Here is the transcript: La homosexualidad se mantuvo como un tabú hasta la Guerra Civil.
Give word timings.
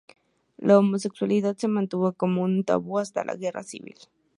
La 0.57 0.79
homosexualidad 0.79 1.55
se 1.57 1.67
mantuvo 1.67 2.13
como 2.13 2.41
un 2.41 2.63
tabú 2.63 2.97
hasta 2.97 3.23
la 3.23 3.35
Guerra 3.35 3.61
Civil. 3.61 3.97